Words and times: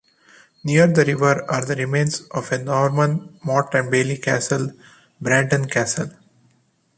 Near 0.63 0.87
the 0.87 1.05
river 1.05 1.45
are 1.47 1.63
the 1.63 1.75
remains 1.75 2.21
of 2.31 2.51
a 2.51 2.57
Norman 2.57 3.37
motte-and-bailey 3.45 4.17
castle, 4.17 4.71
Brandon 5.21 5.67
Castle. 5.69 6.09